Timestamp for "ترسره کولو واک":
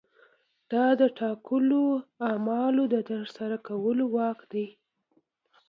3.09-4.39